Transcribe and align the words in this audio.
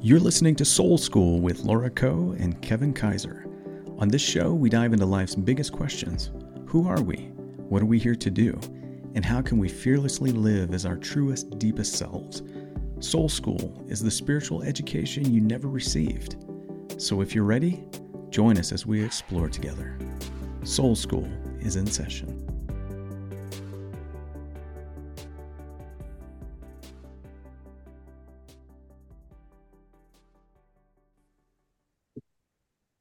You're 0.00 0.20
listening 0.20 0.54
to 0.54 0.64
Soul 0.64 0.96
School 0.96 1.40
with 1.40 1.64
Laura 1.64 1.90
Coe 1.90 2.32
and 2.38 2.62
Kevin 2.62 2.92
Kaiser. 2.92 3.46
On 3.98 4.06
this 4.06 4.22
show, 4.22 4.54
we 4.54 4.70
dive 4.70 4.92
into 4.92 5.04
life's 5.04 5.34
biggest 5.34 5.72
questions 5.72 6.30
Who 6.66 6.86
are 6.86 7.02
we? 7.02 7.32
What 7.68 7.82
are 7.82 7.86
we 7.86 7.98
here 7.98 8.14
to 8.14 8.30
do? 8.30 8.60
And 9.16 9.24
how 9.24 9.42
can 9.42 9.58
we 9.58 9.68
fearlessly 9.68 10.30
live 10.30 10.72
as 10.72 10.86
our 10.86 10.96
truest, 10.96 11.58
deepest 11.58 11.94
selves? 11.96 12.44
Soul 13.00 13.28
School 13.28 13.84
is 13.88 14.00
the 14.00 14.08
spiritual 14.08 14.62
education 14.62 15.34
you 15.34 15.40
never 15.40 15.66
received. 15.66 16.36
So 16.96 17.20
if 17.20 17.34
you're 17.34 17.42
ready, 17.42 17.84
join 18.30 18.56
us 18.56 18.70
as 18.70 18.86
we 18.86 19.02
explore 19.02 19.48
together. 19.48 19.98
Soul 20.62 20.94
School 20.94 21.28
is 21.58 21.74
in 21.74 21.88
session. 21.88 22.37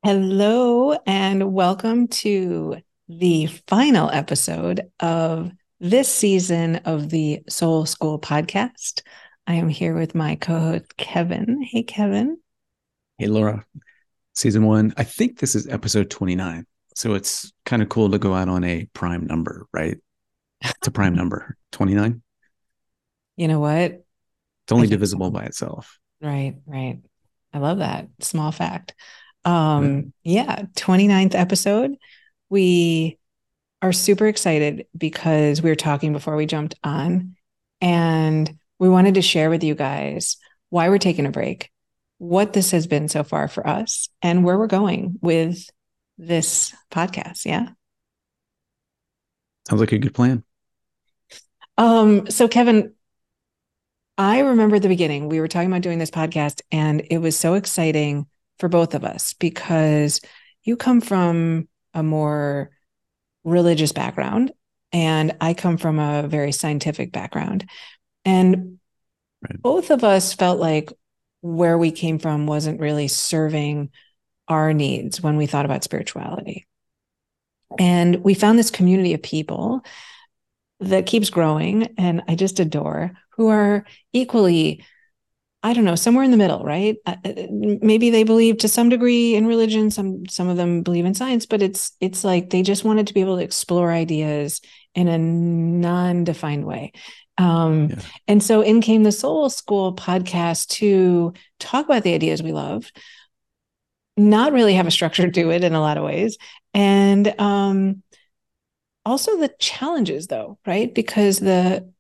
Hello, 0.08 0.98
and 1.06 1.52
welcome 1.52 2.08
to 2.08 2.78
the 3.10 3.48
final 3.68 4.10
episode 4.10 4.90
of 5.02 5.52
this 5.82 6.08
season 6.08 6.78
of 6.86 7.10
the 7.10 7.44
Soul 7.50 7.86
School 7.86 8.18
podcast. 8.18 9.02
I 9.48 9.56
am 9.56 9.68
here 9.68 9.94
with 9.96 10.16
my 10.16 10.36
co 10.36 10.58
host, 10.58 10.96
Kevin. 10.96 11.62
Hey, 11.62 11.84
Kevin. 11.84 12.38
Hey, 13.18 13.28
Laura. 13.28 13.66
Season 14.34 14.66
one. 14.66 14.94
I 14.96 15.04
think 15.04 15.40
this 15.40 15.56
is 15.56 15.68
episode 15.68 16.10
29. 16.10 16.66
So 16.96 17.14
it's 17.14 17.52
kind 17.66 17.82
of 17.82 17.90
cool 17.90 18.10
to 18.10 18.18
go 18.18 18.34
out 18.34 18.48
on 18.48 18.64
a 18.64 18.88
prime 18.94 19.28
number, 19.28 19.68
right? 19.74 19.98
It's 20.62 20.88
a 20.88 20.92
prime 20.92 21.16
number 21.16 21.58
29. 21.74 22.22
You 23.36 23.48
know 23.50 23.60
what? 23.60 23.92
It's 23.92 24.72
only 24.72 24.88
divisible 24.88 25.32
by 25.32 25.44
itself. 25.44 26.00
Right, 26.22 26.56
right. 26.66 27.02
I 27.52 27.58
love 27.60 27.80
that. 27.80 28.08
Small 28.22 28.54
fact. 28.54 28.96
Um, 29.48 30.14
yeah, 30.26 30.64
29th 30.76 31.34
episode. 31.34 31.96
We 32.50 33.18
are 33.82 33.94
super 33.94 34.28
excited 34.28 34.88
because 34.96 35.62
we 35.62 35.70
were 35.70 35.76
talking 35.76 36.12
before 36.12 36.36
we 36.36 36.46
jumped 36.46 36.76
on, 36.84 37.38
and 37.80 38.58
we 38.78 38.90
wanted 38.90 39.16
to 39.16 39.22
share 39.22 39.50
with 39.50 39.64
you 39.64 39.74
guys 39.74 40.36
why 40.70 40.90
we're 40.90 40.98
taking 40.98 41.26
a 41.26 41.32
break, 41.32 41.72
what 42.18 42.52
this 42.52 42.72
has 42.72 42.88
been 42.88 43.08
so 43.08 43.24
far 43.24 43.48
for 43.48 43.66
us, 43.66 44.10
and 44.22 44.44
where 44.44 44.58
we're 44.58 44.68
going 44.68 45.18
with 45.22 45.70
this 46.18 46.76
podcast. 46.92 47.46
Yeah. 47.46 47.70
Sounds 49.70 49.80
like 49.80 49.94
a 49.94 49.98
good 49.98 50.14
plan. 50.14 50.44
Um, 51.78 52.30
so 52.30 52.50
Kevin, 52.50 52.96
I 54.18 54.40
remember 54.40 54.78
the 54.78 54.90
beginning, 54.90 55.30
we 55.30 55.40
were 55.40 55.48
talking 55.48 55.70
about 55.70 55.84
doing 55.84 56.00
this 56.00 56.12
podcast, 56.12 56.60
and 56.70 57.08
it 57.10 57.20
was 57.20 57.38
so 57.38 57.54
exciting 57.54 58.28
for 58.60 58.70
both 58.70 58.94
of 58.94 59.04
us 59.04 59.34
because 59.34 60.22
you 60.64 60.76
come 60.76 61.02
from 61.02 61.68
a 61.94 62.04
more 62.04 62.72
religious 63.44 63.92
background 63.92 64.52
and 64.92 65.36
I 65.42 65.54
come 65.54 65.78
from 65.78 66.00
a 66.00 66.28
very 66.28 66.52
scientific 66.52 67.12
background. 67.12 67.70
And 68.26 68.80
right. 69.42 69.62
both 69.62 69.92
of 69.92 70.04
us 70.04 70.34
felt 70.34 70.60
like 70.60 70.92
where 71.42 71.78
we 71.78 71.92
came 71.92 72.20
from 72.20 72.48
wasn't 72.48 72.80
really 72.80 73.08
serving 73.08 73.90
our 74.48 74.74
needs 74.74 75.22
when 75.22 75.38
we 75.38 75.46
thought 75.46 75.66
about 75.66 75.84
spirituality. 75.84 76.68
And 77.80 78.24
we 78.24 78.34
found 78.34 78.58
this 78.58 78.72
community 78.72 79.14
of 79.14 79.22
people 79.22 79.82
that 80.80 81.06
keeps 81.06 81.30
growing 81.30 81.94
and 81.98 82.24
I 82.28 82.36
just 82.36 82.60
adore 82.60 83.14
who 83.32 83.48
are 83.48 83.86
equally 84.14 84.84
I 85.64 85.74
don't 85.74 85.86
know, 85.86 85.96
somewhere 85.96 86.24
in 86.24 86.32
the 86.32 86.38
middle, 86.38 86.64
right? 86.64 86.98
Uh, 87.06 87.16
uh, 87.26 87.34
maybe 87.50 88.10
they 88.10 88.24
believe 88.24 88.60
to 88.60 88.68
some 88.68 88.90
degree 88.90 89.36
in 89.36 89.48
religion, 89.48 89.90
some 89.90 90.26
some 90.28 90.48
of 90.48 90.56
them 90.56 90.84
believe 90.84 91.06
in 91.06 91.16
science, 91.16 91.46
but 91.46 91.62
it's 91.62 91.94
it's 92.00 92.24
like 92.24 92.52
they 92.52 92.62
just 92.62 92.84
wanted 92.84 93.08
to 93.08 93.14
be 93.14 93.22
able 93.22 93.38
to 93.38 93.44
explore 93.44 93.92
ideas 93.92 94.62
in 94.94 95.08
a 95.08 95.18
non-defined 95.18 96.66
way. 96.66 96.92
Um, 97.38 97.90
yeah. 97.90 97.96
And 98.28 98.42
so 98.42 98.62
in 98.62 98.82
came 98.82 99.04
the 99.04 99.12
Soul 99.12 99.50
School 99.50 99.96
podcast 99.96 100.68
to 100.78 101.34
talk 101.60 101.86
about 101.86 102.04
the 102.04 102.14
ideas 102.14 102.42
we 102.42 102.52
love, 102.52 102.92
not 104.16 104.54
really 104.54 104.76
have 104.76 104.88
a 104.88 104.92
structure 104.92 105.30
to 105.30 105.52
it 105.52 105.64
in 105.64 105.74
a 105.74 105.82
lot 105.82 105.98
of 105.98 106.04
ways, 106.04 106.38
and 106.74 107.40
um, 107.40 108.04
also 109.06 109.38
the 109.38 109.54
challenges, 109.60 110.28
though, 110.28 110.60
right? 110.68 110.94
Because 110.94 111.40
the 111.40 111.92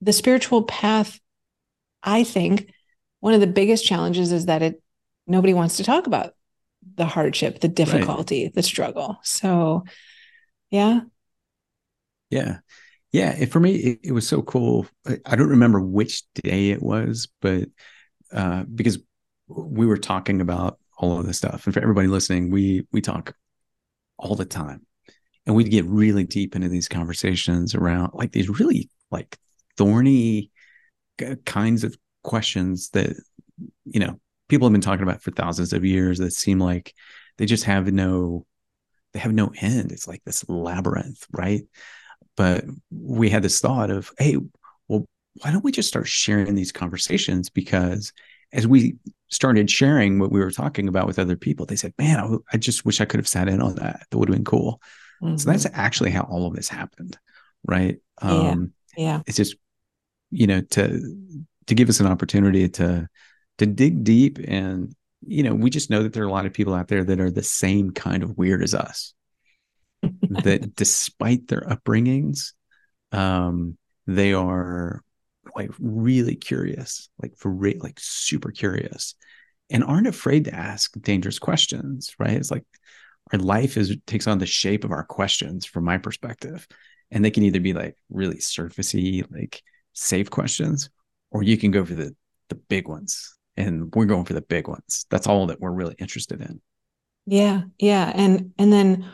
the 0.00 0.12
spiritual 0.12 0.64
path, 0.64 1.18
I 2.02 2.24
think, 2.24 2.70
one 3.20 3.34
of 3.34 3.40
the 3.40 3.46
biggest 3.46 3.84
challenges 3.84 4.32
is 4.32 4.46
that 4.46 4.62
it 4.62 4.82
nobody 5.26 5.54
wants 5.54 5.76
to 5.78 5.84
talk 5.84 6.06
about 6.06 6.34
the 6.94 7.06
hardship, 7.06 7.60
the 7.60 7.68
difficulty, 7.68 8.44
right. 8.44 8.54
the 8.54 8.62
struggle. 8.62 9.18
So, 9.22 9.84
yeah. 10.70 11.00
Yeah. 12.30 12.58
Yeah. 13.12 13.30
It, 13.32 13.52
for 13.52 13.60
me, 13.60 13.74
it, 13.74 14.00
it, 14.04 14.12
was 14.12 14.26
so 14.26 14.42
cool. 14.42 14.86
I, 15.26 15.36
don't 15.36 15.50
remember 15.50 15.80
which 15.80 16.22
day 16.34 16.70
it 16.70 16.82
was, 16.82 17.28
but 17.40 17.68
uh, 18.32 18.64
because 18.64 18.98
we 19.48 19.86
were 19.86 19.98
talking 19.98 20.40
about 20.40 20.78
all 20.98 21.18
of 21.18 21.26
this 21.26 21.38
stuff. 21.38 21.66
And 21.66 21.74
for 21.74 21.80
everybody 21.80 22.08
listening, 22.08 22.50
we 22.50 22.86
we 22.92 23.00
talk 23.00 23.34
all 24.18 24.34
the 24.34 24.44
time. 24.44 24.86
And 25.46 25.54
we 25.54 25.64
get 25.64 25.84
really 25.84 26.24
deep 26.24 26.56
into 26.56 26.68
these 26.68 26.88
conversations 26.88 27.74
around 27.74 28.12
like 28.14 28.32
these 28.32 28.48
really 28.48 28.90
like 29.10 29.38
thorny 29.76 30.50
kinds 31.44 31.84
of 31.84 31.96
questions 32.26 32.90
that 32.90 33.16
you 33.84 34.00
know 34.00 34.20
people 34.48 34.66
have 34.66 34.72
been 34.72 34.82
talking 34.82 35.04
about 35.04 35.22
for 35.22 35.30
thousands 35.30 35.72
of 35.72 35.84
years 35.84 36.18
that 36.18 36.32
seem 36.32 36.58
like 36.58 36.92
they 37.38 37.46
just 37.46 37.64
have 37.64 37.90
no 37.90 38.44
they 39.12 39.20
have 39.20 39.32
no 39.32 39.52
end. 39.60 39.92
It's 39.92 40.06
like 40.06 40.22
this 40.24 40.46
labyrinth 40.48 41.26
right? 41.32 41.62
But 42.36 42.64
we 42.90 43.30
had 43.30 43.42
this 43.42 43.60
thought 43.60 43.90
of 43.90 44.10
hey 44.18 44.36
well 44.88 45.06
why 45.40 45.52
don't 45.52 45.64
we 45.64 45.72
just 45.72 45.88
start 45.88 46.08
sharing 46.08 46.54
these 46.54 46.72
conversations? 46.72 47.48
Because 47.48 48.12
as 48.52 48.66
we 48.66 48.96
started 49.28 49.70
sharing 49.70 50.18
what 50.18 50.30
we 50.32 50.40
were 50.40 50.50
talking 50.50 50.88
about 50.88 51.06
with 51.06 51.18
other 51.18 51.36
people 51.36 51.66
they 51.66 51.74
said 51.74 51.92
man 51.98 52.20
i, 52.20 52.36
I 52.52 52.56
just 52.58 52.84
wish 52.84 53.00
i 53.00 53.04
could 53.04 53.18
have 53.18 53.26
sat 53.26 53.48
in 53.48 53.60
on 53.60 53.74
that. 53.74 54.06
That 54.08 54.18
would 54.18 54.28
have 54.28 54.36
been 54.36 54.44
cool. 54.44 54.80
Mm-hmm. 55.22 55.36
so 55.36 55.50
that's 55.50 55.66
actually 55.72 56.10
how 56.10 56.22
all 56.22 56.46
of 56.46 56.54
this 56.54 56.68
happened 56.68 57.18
right? 57.64 57.98
Um 58.20 58.72
yeah, 58.96 59.04
yeah. 59.04 59.22
it's 59.26 59.36
just 59.36 59.56
you 60.30 60.46
know 60.46 60.60
to 60.60 61.00
to 61.66 61.74
give 61.74 61.88
us 61.88 62.00
an 62.00 62.06
opportunity 62.06 62.68
to 62.68 63.08
to 63.58 63.66
dig 63.66 64.04
deep 64.04 64.38
and 64.46 64.94
you 65.26 65.42
know 65.42 65.54
we 65.54 65.70
just 65.70 65.90
know 65.90 66.02
that 66.02 66.12
there 66.12 66.22
are 66.22 66.28
a 66.28 66.32
lot 66.32 66.46
of 66.46 66.52
people 66.52 66.74
out 66.74 66.88
there 66.88 67.04
that 67.04 67.20
are 67.20 67.30
the 67.30 67.42
same 67.42 67.90
kind 67.90 68.22
of 68.22 68.36
weird 68.36 68.62
as 68.62 68.74
us. 68.74 69.14
That 70.44 70.76
despite 70.76 71.48
their 71.48 71.62
upbringings 71.62 72.52
um 73.12 73.78
they 74.06 74.34
are 74.34 75.02
like 75.54 75.70
really 75.78 76.34
curious 76.36 77.08
like 77.22 77.36
for 77.36 77.50
re- 77.50 77.78
like 77.80 77.98
super 77.98 78.50
curious 78.50 79.14
and 79.70 79.82
aren't 79.82 80.06
afraid 80.06 80.44
to 80.44 80.54
ask 80.54 80.92
dangerous 81.00 81.38
questions 81.38 82.14
right? 82.18 82.32
It's 82.32 82.50
like 82.50 82.64
our 83.32 83.38
life 83.38 83.76
is 83.76 83.96
takes 84.06 84.26
on 84.26 84.38
the 84.38 84.46
shape 84.46 84.84
of 84.84 84.92
our 84.92 85.04
questions 85.04 85.66
from 85.66 85.84
my 85.84 85.98
perspective. 85.98 86.66
And 87.10 87.24
they 87.24 87.30
can 87.30 87.42
either 87.44 87.60
be 87.60 87.72
like 87.72 87.96
really 88.10 88.36
surfacey 88.36 89.24
like 89.32 89.62
safe 89.92 90.30
questions 90.30 90.90
or 91.30 91.42
you 91.42 91.56
can 91.56 91.70
go 91.70 91.84
for 91.84 91.94
the 91.94 92.14
the 92.48 92.54
big 92.54 92.88
ones. 92.88 93.34
And 93.58 93.94
we're 93.94 94.04
going 94.04 94.26
for 94.26 94.34
the 94.34 94.42
big 94.42 94.68
ones. 94.68 95.06
That's 95.10 95.26
all 95.26 95.46
that 95.46 95.60
we're 95.60 95.70
really 95.70 95.94
interested 95.98 96.40
in. 96.40 96.60
Yeah 97.26 97.62
yeah. 97.78 98.12
And 98.14 98.52
and 98.58 98.72
then 98.72 99.06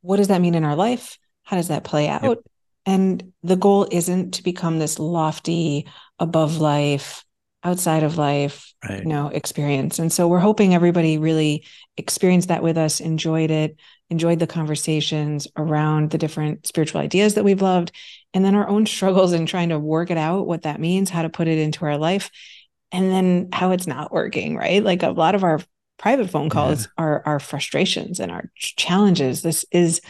what 0.00 0.16
does 0.16 0.28
that 0.28 0.40
mean 0.40 0.54
in 0.54 0.64
our 0.64 0.76
life? 0.76 1.18
How 1.42 1.56
does 1.56 1.68
that 1.68 1.84
play 1.84 2.08
out? 2.08 2.22
Yep. 2.22 2.38
and 2.86 3.32
the 3.42 3.56
goal 3.56 3.88
isn't 3.90 4.34
to 4.34 4.42
become 4.42 4.78
this 4.78 4.98
lofty 4.98 5.86
above 6.18 6.58
life 6.58 7.24
outside 7.64 8.04
of 8.04 8.16
life 8.16 8.72
right. 8.88 9.02
you 9.02 9.08
know 9.08 9.28
experience 9.28 9.98
and 9.98 10.12
so 10.12 10.28
we're 10.28 10.38
hoping 10.38 10.74
everybody 10.74 11.18
really 11.18 11.64
experienced 11.96 12.48
that 12.48 12.62
with 12.62 12.78
us 12.78 13.00
enjoyed 13.00 13.50
it 13.50 13.76
enjoyed 14.10 14.38
the 14.38 14.46
conversations 14.46 15.48
around 15.56 16.10
the 16.10 16.18
different 16.18 16.66
spiritual 16.66 17.00
ideas 17.00 17.34
that 17.34 17.44
we've 17.44 17.62
loved 17.62 17.90
and 18.32 18.44
then 18.44 18.54
our 18.54 18.68
own 18.68 18.86
struggles 18.96 19.32
in 19.32 19.44
trying 19.44 19.70
to 19.70 19.78
work 19.78 20.10
it 20.10 20.18
out 20.18 20.46
what 20.46 20.62
that 20.62 20.80
means 20.80 21.10
how 21.10 21.22
to 21.22 21.28
put 21.28 21.48
it 21.48 21.58
into 21.58 21.84
our 21.84 21.98
life 21.98 22.30
and 22.92 23.10
then 23.10 23.48
how 23.52 23.72
it's 23.72 23.86
not 23.86 24.12
working 24.12 24.56
right 24.56 24.84
like 24.84 25.02
a 25.02 25.10
lot 25.10 25.34
of 25.34 25.42
our 25.42 25.60
private 25.98 26.30
phone 26.30 26.48
calls 26.48 26.84
yeah. 26.84 27.04
are 27.04 27.22
our 27.26 27.40
frustrations 27.40 28.20
and 28.20 28.30
our 28.30 28.44
challenges 28.54 29.42
this 29.42 29.64
is 29.72 30.00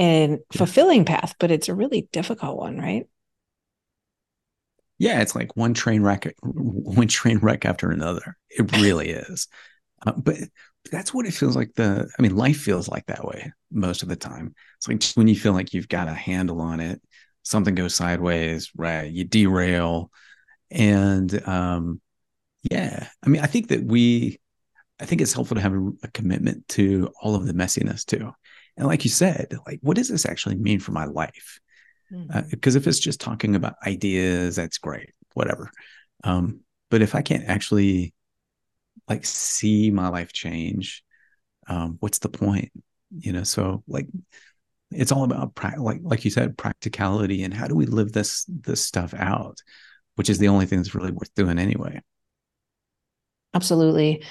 a 0.00 0.38
fulfilling 0.52 1.04
path 1.04 1.34
but 1.40 1.50
it's 1.50 1.68
a 1.68 1.74
really 1.74 2.08
difficult 2.12 2.56
one 2.56 2.78
right 2.78 3.08
yeah, 4.98 5.20
it's 5.20 5.34
like 5.34 5.56
one 5.56 5.74
train 5.74 6.02
wreck, 6.02 6.34
one 6.42 7.08
train 7.08 7.38
wreck 7.38 7.64
after 7.64 7.90
another. 7.90 8.36
It 8.50 8.72
really 8.78 9.10
is. 9.10 9.48
Uh, 10.06 10.12
but 10.12 10.36
that's 10.92 11.14
what 11.14 11.26
it 11.26 11.34
feels 11.34 11.56
like. 11.56 11.74
The, 11.74 12.08
I 12.18 12.22
mean, 12.22 12.36
life 12.36 12.58
feels 12.58 12.88
like 12.88 13.06
that 13.06 13.24
way 13.24 13.52
most 13.70 14.02
of 14.02 14.08
the 14.08 14.16
time. 14.16 14.54
It's 14.78 14.88
like 14.88 15.02
when 15.16 15.28
you 15.28 15.36
feel 15.36 15.52
like 15.52 15.74
you've 15.74 15.88
got 15.88 16.08
a 16.08 16.14
handle 16.14 16.60
on 16.60 16.80
it, 16.80 17.02
something 17.42 17.74
goes 17.74 17.94
sideways, 17.94 18.70
right? 18.76 19.10
You 19.10 19.24
derail, 19.24 20.10
and 20.70 21.46
um, 21.48 22.00
Yeah. 22.70 23.08
I 23.24 23.28
mean, 23.28 23.42
I 23.42 23.46
think 23.46 23.68
that 23.68 23.84
we, 23.84 24.40
I 25.00 25.06
think 25.06 25.20
it's 25.20 25.32
helpful 25.32 25.56
to 25.56 25.60
have 25.62 25.74
a, 25.74 25.90
a 26.04 26.08
commitment 26.12 26.68
to 26.70 27.10
all 27.22 27.34
of 27.34 27.46
the 27.46 27.54
messiness 27.54 28.04
too. 28.04 28.32
And 28.76 28.86
like 28.86 29.04
you 29.04 29.10
said, 29.10 29.54
like, 29.66 29.80
what 29.82 29.96
does 29.96 30.08
this 30.08 30.26
actually 30.26 30.56
mean 30.56 30.80
for 30.80 30.92
my 30.92 31.06
life? 31.06 31.60
Because 32.10 32.30
mm-hmm. 32.30 32.76
uh, 32.76 32.80
if 32.80 32.86
it's 32.86 32.98
just 32.98 33.20
talking 33.20 33.56
about 33.56 33.74
ideas, 33.86 34.56
that's 34.56 34.78
great, 34.78 35.10
whatever. 35.34 35.70
Um, 36.24 36.60
but 36.90 37.02
if 37.02 37.14
I 37.14 37.22
can't 37.22 37.44
actually 37.46 38.14
like 39.08 39.24
see 39.24 39.90
my 39.90 40.08
life 40.08 40.32
change, 40.32 41.02
um, 41.68 41.96
what's 42.00 42.18
the 42.18 42.28
point? 42.28 42.70
You 43.10 43.32
know, 43.32 43.42
so 43.42 43.82
like 43.88 44.06
it's 44.90 45.12
all 45.12 45.24
about 45.24 45.54
pra- 45.54 45.80
like 45.80 46.00
like 46.02 46.24
you 46.24 46.30
said, 46.30 46.56
practicality 46.56 47.42
and 47.42 47.52
how 47.52 47.66
do 47.66 47.74
we 47.74 47.86
live 47.86 48.12
this 48.12 48.44
this 48.48 48.80
stuff 48.80 49.14
out, 49.14 49.58
which 50.14 50.30
is 50.30 50.38
the 50.38 50.48
only 50.48 50.66
thing 50.66 50.78
that's 50.78 50.94
really 50.94 51.12
worth 51.12 51.34
doing 51.34 51.58
anyway. 51.58 52.00
Absolutely. 53.54 54.22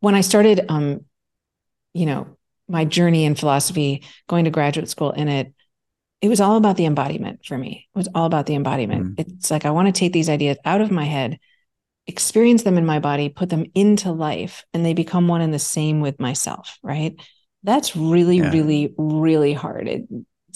When 0.00 0.14
I 0.14 0.20
started, 0.20 0.66
um, 0.68 1.04
you 1.94 2.06
know, 2.06 2.36
my 2.68 2.84
journey 2.84 3.24
in 3.24 3.34
philosophy, 3.34 4.04
going 4.28 4.44
to 4.44 4.50
graduate 4.50 4.88
school 4.88 5.10
in 5.10 5.28
it, 5.28 5.54
it 6.20 6.28
was 6.28 6.40
all 6.40 6.56
about 6.56 6.76
the 6.76 6.86
embodiment 6.86 7.44
for 7.44 7.56
me. 7.56 7.88
It 7.94 7.98
was 7.98 8.08
all 8.14 8.26
about 8.26 8.46
the 8.46 8.54
embodiment. 8.54 9.16
Mm. 9.16 9.20
It's 9.20 9.50
like 9.50 9.64
I 9.64 9.70
want 9.70 9.86
to 9.86 9.98
take 9.98 10.12
these 10.12 10.28
ideas 10.28 10.58
out 10.64 10.80
of 10.80 10.90
my 10.90 11.04
head, 11.04 11.38
experience 12.06 12.64
them 12.64 12.78
in 12.78 12.86
my 12.86 12.98
body, 12.98 13.28
put 13.28 13.50
them 13.50 13.66
into 13.74 14.10
life, 14.10 14.64
and 14.74 14.84
they 14.84 14.94
become 14.94 15.28
one 15.28 15.40
and 15.40 15.54
the 15.54 15.58
same 15.58 16.00
with 16.00 16.18
myself, 16.18 16.78
right? 16.82 17.14
That's 17.62 17.94
really, 17.94 18.38
yeah. 18.38 18.50
really, 18.50 18.94
really 18.96 19.52
hard. 19.52 19.88
It, 19.88 20.08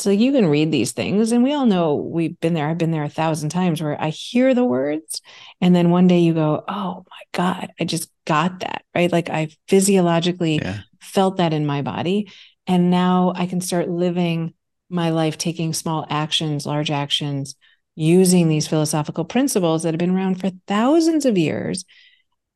like 0.05 0.19
you 0.19 0.33
can 0.33 0.47
read 0.47 0.73
these 0.73 0.93
things, 0.93 1.31
and 1.31 1.45
we 1.45 1.53
all 1.53 1.67
know 1.67 1.95
we've 1.95 2.39
been 2.41 2.55
there. 2.55 2.67
I've 2.67 2.79
been 2.79 2.91
there 2.91 3.05
a 3.05 3.09
thousand 3.09 3.51
times 3.51 3.81
where 3.81 4.01
I 4.01 4.09
hear 4.09 4.55
the 4.55 4.65
words, 4.65 5.21
and 5.61 5.77
then 5.77 5.91
one 5.91 6.09
day 6.09 6.21
you 6.21 6.35
go, 6.35 6.65
"Oh 6.67 7.05
my 7.09 7.23
god, 7.33 7.73
I 7.79 7.85
just 7.85 8.11
got 8.25 8.61
that!" 8.61 8.83
Right? 8.97 9.13
Like 9.13 9.31
I 9.31 9.49
physiologically 9.69 10.57
yeah. 10.57 10.81
felt 11.01 11.37
that 11.37 11.53
in 11.53 11.67
my 11.67 11.83
body, 11.83 12.33
and 12.67 12.91
now 12.91 13.33
I 13.37 13.47
can 13.47 13.61
start 13.61 13.89
living 13.89 14.55
my 14.93 15.11
life, 15.11 15.39
taking 15.39 15.73
small 15.73 16.07
actions, 16.09 16.67
large 16.67 16.91
actions, 16.91 17.55
using 17.95 18.49
these 18.49 18.69
philosophical 18.69 19.25
principles 19.25 19.83
that 19.83 19.93
have 19.93 19.99
been 19.99 20.15
around 20.15 20.41
for 20.41 20.51
thousands 20.67 21.27
of 21.27 21.37
years 21.37 21.85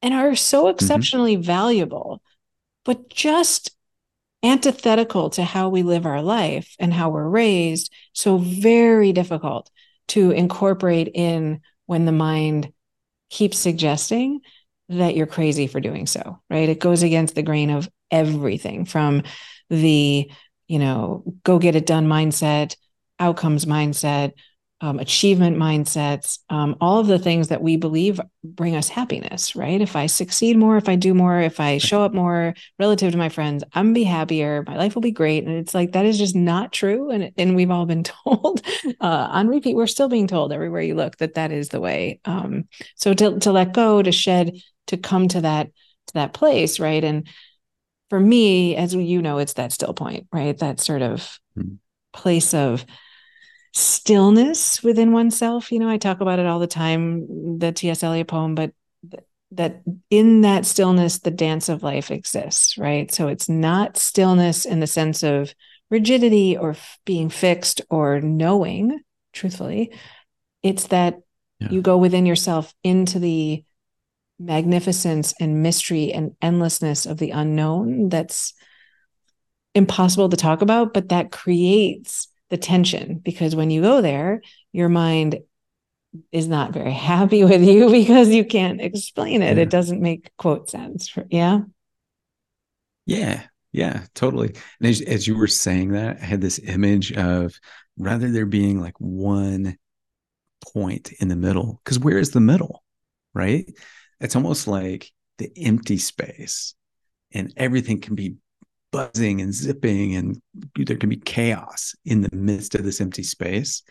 and 0.03 0.15
are 0.15 0.35
so 0.35 0.65
mm-hmm. 0.65 0.75
exceptionally 0.75 1.35
mm-hmm. 1.35 1.43
valuable, 1.43 2.23
but 2.85 3.09
just 3.09 3.71
antithetical 4.43 5.31
to 5.31 5.45
how 5.45 5.69
we 5.69 5.83
live 5.83 6.07
our 6.07 6.23
life 6.23 6.75
and 6.79 6.93
how 6.93 7.11
we're 7.11 7.29
raised. 7.29 7.93
So, 8.13 8.39
very 8.39 9.13
difficult 9.13 9.71
to 10.09 10.31
incorporate 10.31 11.11
in 11.15 11.61
when 11.87 12.05
the 12.05 12.13
mind 12.13 12.73
keeps 13.31 13.59
suggesting 13.59 14.41
that 14.89 15.17
you're 15.17 15.27
crazy 15.27 15.67
for 15.67 15.81
doing 15.81 16.07
so, 16.07 16.41
right? 16.49 16.69
It 16.69 16.79
goes 16.79 17.03
against 17.03 17.35
the 17.35 17.43
grain 17.43 17.71
of 17.71 17.89
everything 18.11 18.85
from 18.85 19.25
the, 19.69 20.31
you 20.69 20.79
know, 20.79 21.23
go 21.45 21.59
get 21.59 21.77
it 21.77 21.87
done 21.87 22.07
mindset, 22.07 22.77
outcomes 23.19 23.65
mindset, 23.65 24.33
um, 24.83 24.99
achievement 24.99 25.57
mindsets, 25.57 26.39
um, 26.51 26.77
all 26.83 27.01
of 27.01 27.07
the 27.07 27.19
things 27.19 27.49
that 27.49 27.63
we 27.63 27.77
believe 27.77 28.21
bring 28.45 28.77
us 28.77 28.91
happiness, 28.91 29.57
right? 29.57 29.81
If 29.81 29.97
I 29.97 30.05
succeed 30.05 30.59
more, 30.59 30.77
if 30.77 30.87
I 30.89 30.97
do 30.97 31.15
more, 31.15 31.41
if 31.41 31.61
I 31.61 31.79
show 31.79 32.03
up 32.03 32.13
more 32.13 32.55
relative 32.79 33.13
to 33.13 33.19
my 33.19 33.31
friends, 33.31 33.65
I'm 33.73 33.95
be 33.95 34.05
happier. 34.05 34.65
My 34.67 34.77
life 34.77 34.95
will 34.95 35.03
be 35.03 35.13
great. 35.13 35.45
And 35.45 35.55
it's 35.55 35.75
like 35.75 35.93
that 35.93 36.05
is 36.05 36.19
just 36.19 36.37
not 36.37 36.73
true. 36.73 37.11
And 37.11 37.33
and 37.39 37.57
we've 37.57 37.71
all 37.71 37.87
been 37.87 38.05
told 38.25 38.61
uh, 39.01 39.29
on 39.31 39.49
repeat. 39.49 39.77
We're 39.77 39.87
still 39.87 40.11
being 40.11 40.27
told 40.27 40.53
everywhere 40.53 40.83
you 40.83 40.95
look 40.95 41.17
that 41.19 41.35
that 41.35 41.53
is 41.53 41.71
the 41.71 41.81
way. 41.81 42.21
Um, 42.27 42.69
so 42.97 43.15
to 43.15 43.39
to 43.41 43.53
let 43.53 43.73
go, 43.73 44.03
to 44.03 44.13
shed, 44.13 44.61
to 44.89 44.99
come 44.99 45.29
to 45.29 45.41
that 45.41 45.69
to 46.09 46.15
that 46.15 46.35
place, 46.35 46.79
right? 46.79 47.03
And 47.03 47.27
for 48.09 48.21
me, 48.21 48.77
as 48.77 48.95
you 48.95 49.23
know, 49.23 49.39
it's 49.39 49.55
that 49.55 49.73
still 49.73 49.95
point, 49.95 50.27
right? 50.33 50.57
That 50.59 50.81
sort 50.81 51.03
of 51.03 51.39
mm-hmm. 51.57 51.75
place 52.13 52.55
of 52.55 52.85
stillness 53.73 54.83
within 54.83 55.13
oneself. 55.13 55.73
You 55.73 55.79
know, 55.79 55.89
I 55.89 55.99
talk 55.99 56.21
about 56.21 56.39
it 56.39 56.47
all 56.47 56.59
the 56.59 56.67
time, 56.67 57.59
the 57.59 57.73
T.S. 57.73 58.03
Eliot 58.03 58.29
poem, 58.29 58.55
but 58.55 58.73
th- 59.11 59.23
that 59.53 59.83
in 60.11 60.43
that 60.43 60.67
stillness, 60.67 61.19
the 61.19 61.31
dance 61.31 61.69
of 61.69 61.83
life 61.83 62.11
exists, 62.11 62.79
right? 62.79 63.13
So 63.13 63.29
it's 63.29 63.49
not 63.49 63.97
stillness 63.97 64.65
in 64.65 64.81
the 64.81 64.87
sense 64.87 65.23
of 65.23 65.55
rigidity 65.91 66.57
or 66.57 66.71
f- 66.71 66.99
being 67.05 67.29
fixed 67.29 67.83
or 67.91 68.21
knowing, 68.21 69.01
truthfully. 69.33 69.93
It's 70.63 70.89
that 70.89 71.19
yeah. 71.59 71.69
you 71.71 71.83
go 71.83 71.99
within 71.99 72.27
yourself 72.27 72.73
into 72.83 73.19
the 73.19 73.65
magnificence 74.39 75.35
and 75.41 75.63
mystery 75.63 76.13
and 76.13 76.33
endlessness 76.43 77.07
of 77.07 77.19
the 77.19 77.31
unknown 77.31 78.09
that's 78.09 78.55
impossible 79.75 80.29
to 80.29 80.37
talk 80.37 80.63
about, 80.63 80.95
but 80.95 81.09
that 81.09 81.33
creates 81.33 82.29
the 82.51 82.57
tension 82.57 83.21
because 83.25 83.57
when 83.57 83.71
you 83.71 83.83
go 83.83 84.01
there, 84.01 84.43
your 84.73 84.89
mind 84.89 85.39
is 86.33 86.49
not 86.49 86.73
very 86.73 86.93
happy 87.13 87.45
with 87.45 87.63
you 87.63 87.91
because 87.91 88.29
you 88.29 88.45
can't 88.45 88.81
explain 88.81 89.43
it. 89.43 89.57
Yeah. 89.57 89.63
It 89.65 89.71
doesn't 89.71 90.01
make 90.01 90.31
quote 90.37 90.71
sense. 90.71 91.09
For, 91.09 91.25
yeah. 91.31 91.61
Yeah. 93.07 93.45
Yeah, 93.73 94.05
totally. 94.15 94.55
And 94.81 94.89
as, 94.89 95.03
as 95.03 95.27
you 95.27 95.37
were 95.37 95.47
saying 95.47 95.93
that, 95.93 96.17
I 96.23 96.25
had 96.25 96.41
this 96.41 96.59
image 96.59 97.13
of 97.13 97.61
rather 97.99 98.31
there 98.31 98.47
being 98.47 98.81
like 98.81 98.99
one 98.99 99.77
point 100.73 101.13
in 101.21 101.29
the 101.29 101.37
middle, 101.37 101.83
because 101.85 101.99
where 101.99 102.17
is 102.17 102.31
the 102.31 102.41
middle? 102.41 102.83
Right. 103.35 103.71
It's 104.21 104.37
almost 104.37 104.67
like 104.67 105.13
the 105.39 105.51
empty 105.57 105.99
space 105.99 106.75
and 107.33 107.53
everything 107.57 108.01
can 108.01 108.15
be 108.15 108.37
buzzing 108.93 109.41
and 109.41 109.53
zipping 109.53 110.15
and 110.15 110.41
there 110.77 110.97
can 110.97 111.11
be 111.11 111.17
chaos 111.17 111.95
in 112.05 112.23
the 112.23 112.35
midst 112.35 112.75
of 112.75 112.85
this 112.85 113.01
empty 113.01 113.23
space 113.23 113.83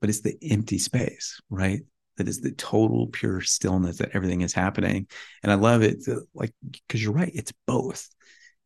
but 0.00 0.08
it's 0.08 0.20
the 0.20 0.36
empty 0.50 0.78
space 0.78 1.40
right? 1.50 1.80
That 2.16 2.28
is 2.28 2.40
the 2.40 2.52
total 2.52 3.06
pure 3.08 3.40
stillness 3.42 3.98
that 3.98 4.10
everything 4.12 4.40
is 4.40 4.52
happening. 4.52 5.06
And 5.42 5.52
i 5.52 5.54
love 5.54 5.82
it 5.82 6.04
like 6.34 6.52
because 6.72 7.02
you're 7.02 7.12
right 7.12 7.32
it's 7.34 7.52
both. 7.66 8.08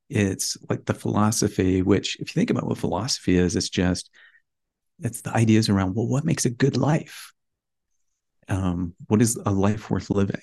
It's 0.08 0.56
like 0.68 0.84
the 0.84 0.94
philosophy 0.94 1.82
which 1.82 2.20
if 2.20 2.34
you 2.34 2.40
think 2.40 2.50
about 2.50 2.66
what 2.66 2.78
philosophy 2.78 3.36
is 3.36 3.56
it's 3.56 3.70
just 3.70 4.10
it's 5.00 5.22
the 5.22 5.34
ideas 5.34 5.68
around 5.68 5.94
well 5.94 6.06
what 6.06 6.24
makes 6.24 6.44
a 6.44 6.50
good 6.50 6.76
life? 6.76 7.32
Um, 8.48 8.94
what 9.08 9.22
is 9.22 9.36
a 9.36 9.50
life 9.50 9.90
worth 9.90 10.10
living 10.10 10.42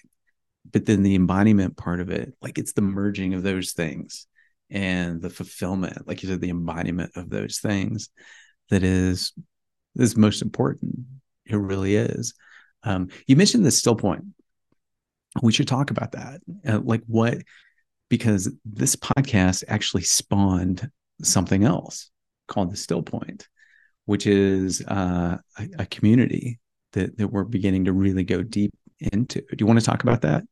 but 0.71 0.85
then 0.85 1.03
the 1.03 1.15
embodiment 1.15 1.77
part 1.77 1.99
of 1.99 2.09
it 2.09 2.33
like 2.41 2.57
it's 2.57 2.73
the 2.73 2.81
merging 2.81 3.33
of 3.33 3.43
those 3.43 3.73
things 3.73 4.27
and 4.71 5.21
the 5.21 5.29
fulfillment, 5.29 6.07
like 6.07 6.21
you 6.21 6.29
said, 6.29 6.41
the 6.41 6.49
embodiment 6.49 7.11
of 7.15 7.29
those 7.29 7.59
things 7.59 8.09
that 8.69 8.83
is 8.83 9.33
is 9.95 10.15
most 10.15 10.41
important. 10.41 10.95
It 11.45 11.55
really 11.55 11.95
is. 11.95 12.33
Um, 12.83 13.09
you 13.27 13.35
mentioned 13.35 13.65
the 13.65 13.71
still 13.71 13.95
point. 13.95 14.23
We 15.41 15.51
should 15.51 15.67
talk 15.67 15.91
about 15.91 16.11
that. 16.11 16.41
Uh, 16.67 16.79
like 16.83 17.01
what, 17.07 17.39
because 18.09 18.51
this 18.65 18.95
podcast 18.95 19.63
actually 19.67 20.03
spawned 20.03 20.89
something 21.23 21.63
else 21.63 22.11
called 22.47 22.71
the 22.71 22.77
still 22.77 23.01
point, 23.01 23.47
which 24.05 24.27
is 24.27 24.81
uh, 24.87 25.37
a, 25.57 25.69
a 25.79 25.85
community 25.87 26.59
that, 26.93 27.17
that 27.17 27.27
we're 27.27 27.43
beginning 27.43 27.85
to 27.85 27.93
really 27.93 28.23
go 28.23 28.43
deep 28.43 28.73
into. 28.99 29.41
Do 29.41 29.57
you 29.59 29.65
want 29.65 29.79
to 29.79 29.85
talk 29.85 30.03
about 30.03 30.21
that? 30.21 30.43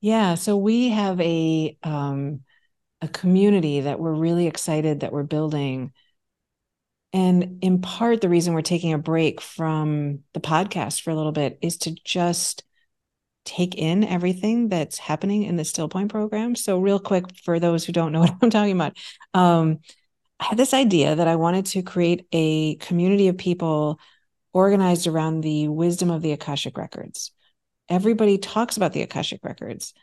Yeah, 0.00 0.36
so 0.36 0.56
we 0.56 0.90
have 0.90 1.20
a 1.20 1.76
um, 1.82 2.40
a 3.00 3.08
community 3.08 3.80
that 3.82 4.00
we're 4.00 4.14
really 4.14 4.46
excited 4.46 5.00
that 5.00 5.12
we're 5.12 5.22
building. 5.24 5.92
And 7.12 7.58
in 7.62 7.80
part, 7.80 8.20
the 8.20 8.28
reason 8.28 8.52
we're 8.54 8.60
taking 8.62 8.92
a 8.92 8.98
break 8.98 9.40
from 9.40 10.20
the 10.34 10.40
podcast 10.40 11.00
for 11.02 11.10
a 11.10 11.14
little 11.14 11.32
bit 11.32 11.58
is 11.62 11.78
to 11.78 11.94
just 12.04 12.64
take 13.44 13.76
in 13.76 14.04
everything 14.04 14.68
that's 14.68 14.98
happening 14.98 15.44
in 15.44 15.56
the 15.56 15.64
Still 15.64 15.88
Point 15.88 16.10
program. 16.10 16.54
So, 16.54 16.78
real 16.80 17.00
quick, 17.00 17.24
for 17.44 17.58
those 17.60 17.84
who 17.84 17.92
don't 17.92 18.12
know 18.12 18.20
what 18.22 18.36
I'm 18.42 18.50
talking 18.50 18.74
about, 18.74 18.96
um, 19.34 19.80
I 20.40 20.44
had 20.46 20.58
this 20.58 20.74
idea 20.74 21.16
that 21.16 21.28
I 21.28 21.36
wanted 21.36 21.66
to 21.66 21.82
create 21.82 22.26
a 22.32 22.76
community 22.76 23.28
of 23.28 23.38
people 23.38 24.00
organized 24.52 25.06
around 25.06 25.40
the 25.42 25.68
wisdom 25.68 26.10
of 26.10 26.22
the 26.22 26.32
Akashic 26.32 26.76
records 26.78 27.32
everybody 27.88 28.38
talks 28.38 28.76
about 28.76 28.92
the 28.92 29.02
Akashic 29.02 29.40
records. 29.42 29.94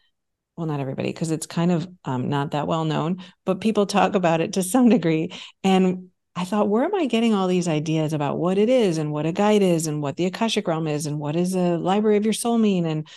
Well, 0.58 0.68
not 0.68 0.80
everybody, 0.80 1.10
because 1.10 1.32
it's 1.32 1.46
kind 1.46 1.72
of 1.72 1.88
um, 2.06 2.30
not 2.30 2.52
that 2.52 2.68
well 2.68 2.86
known, 2.86 3.22
but 3.46 3.62
people 3.62 3.86
talk 3.86 4.16
about 4.16 4.42
it 4.42 4.54
to 4.54 4.64
some 4.64 4.90
degree. 4.90 5.34
And 5.64 6.10
I 6.36 6.46
thought, 6.46 6.70
where 6.70 6.84
am 6.84 6.96
I 6.96 7.06
getting 7.06 7.34
all 7.34 7.48
these 7.48 7.68
ideas 7.68 8.14
about 8.14 8.38
what 8.38 8.58
it 8.58 8.70
is 8.70 8.98
and 8.98 9.12
what 9.12 9.26
a 9.26 9.32
guide 9.32 9.62
is 9.62 9.88
and 9.88 10.02
what 10.02 10.18
the 10.18 10.26
Akashic 10.26 10.68
realm 10.68 10.88
is 10.88 11.06
and 11.06 11.20
what 11.20 11.36
is 11.36 11.56
a 11.56 11.78
library 11.78 12.18
of 12.18 12.26
your 12.26 12.34
soul 12.34 12.58
mean 12.58 12.86
and 12.86 13.08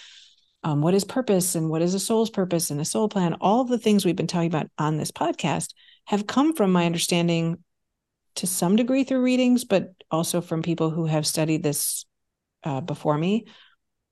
um, 0.64 0.82
what 0.82 0.94
is 0.94 1.04
purpose 1.04 1.54
and 1.54 1.70
what 1.70 1.82
is 1.82 1.94
a 1.94 2.00
soul's 2.00 2.30
purpose 2.30 2.70
and 2.70 2.80
a 2.80 2.84
soul 2.84 3.08
plan? 3.08 3.34
All 3.40 3.64
the 3.64 3.78
things 3.78 4.04
we've 4.04 4.16
been 4.16 4.26
talking 4.26 4.48
about 4.48 4.70
on 4.76 4.96
this 4.96 5.12
podcast 5.12 5.74
have 6.06 6.26
come 6.26 6.54
from 6.54 6.72
my 6.72 6.86
understanding 6.86 7.62
to 8.36 8.46
some 8.46 8.76
degree 8.76 9.04
through 9.04 9.22
readings, 9.22 9.64
but 9.64 9.92
also 10.10 10.40
from 10.40 10.62
people 10.62 10.90
who 10.90 11.06
have 11.06 11.26
studied 11.26 11.62
this 11.62 12.04
uh, 12.64 12.80
before 12.80 13.16
me 13.16 13.46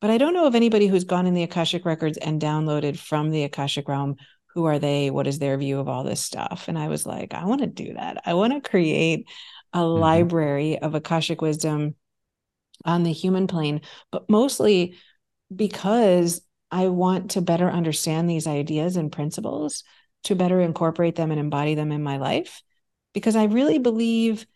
but 0.07 0.13
I 0.13 0.19
don't 0.19 0.35
know 0.35 0.47
of 0.47 0.55
anybody 0.55 0.87
who's 0.87 1.03
gone 1.03 1.27
in 1.27 1.35
the 1.35 1.43
Akashic 1.43 1.85
records 1.85 2.17
and 2.17 2.41
downloaded 2.41 2.97
from 2.97 3.33
the 3.33 3.43
Akashic 3.43 3.89
realm. 3.89 4.15
Who 4.55 4.67
are 4.67 4.79
they? 4.79 5.11
What 5.11 5.27
is 5.27 5.41
their 5.41 5.59
view 5.59 5.81
of 5.81 5.89
all 5.89 6.05
this 6.05 6.23
stuff? 6.23 6.67
And 6.69 6.79
I 6.79 6.87
was 6.87 7.07
like, 7.07 7.35
I 7.35 7.45
want 7.45 7.63
to 7.63 7.67
do 7.67 7.95
that. 7.95 8.23
I 8.25 8.35
want 8.35 8.53
to 8.53 8.71
create 8.71 9.29
a 9.73 9.79
mm-hmm. 9.79 10.01
library 10.01 10.79
of 10.79 10.95
Akashic 10.95 11.43
wisdom 11.43 11.97
on 12.85 13.03
the 13.03 13.11
human 13.11 13.49
plane, 13.49 13.81
but 14.13 14.31
mostly 14.31 14.95
because 15.53 16.41
I 16.71 16.87
want 16.87 17.33
to 17.33 17.41
better 17.41 17.69
understand 17.69 18.31
these 18.31 18.47
ideas 18.47 18.97
and 18.97 19.11
principles 19.11 19.83
to 20.23 20.37
better 20.37 20.61
incorporate 20.61 21.17
them 21.17 21.33
and 21.33 21.41
embody 21.41 21.75
them 21.75 21.91
in 21.91 22.05
my 22.05 22.19
life. 22.19 22.63
Because 23.13 23.35
I 23.35 23.47
really 23.47 23.81
believe 23.81 24.47